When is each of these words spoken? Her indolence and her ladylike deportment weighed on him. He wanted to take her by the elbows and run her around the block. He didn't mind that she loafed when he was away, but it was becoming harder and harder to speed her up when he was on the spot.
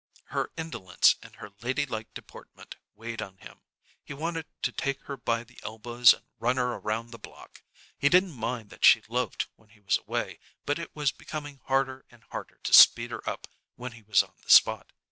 Her 0.29 0.49
indolence 0.57 1.15
and 1.21 1.35
her 1.35 1.51
ladylike 1.61 2.11
deportment 2.15 2.75
weighed 2.95 3.21
on 3.21 3.37
him. 3.37 3.61
He 4.03 4.15
wanted 4.15 4.47
to 4.63 4.71
take 4.71 5.03
her 5.03 5.15
by 5.15 5.43
the 5.43 5.59
elbows 5.61 6.11
and 6.15 6.25
run 6.39 6.57
her 6.57 6.73
around 6.73 7.11
the 7.11 7.19
block. 7.19 7.61
He 7.99 8.09
didn't 8.09 8.31
mind 8.31 8.71
that 8.71 8.83
she 8.83 9.03
loafed 9.07 9.45
when 9.57 9.69
he 9.69 9.79
was 9.79 9.99
away, 9.99 10.39
but 10.65 10.79
it 10.79 10.95
was 10.95 11.11
becoming 11.11 11.59
harder 11.65 12.07
and 12.09 12.23
harder 12.31 12.59
to 12.63 12.73
speed 12.73 13.11
her 13.11 13.29
up 13.29 13.45
when 13.75 13.91
he 13.91 14.01
was 14.01 14.23
on 14.23 14.33
the 14.41 14.49
spot. 14.49 14.91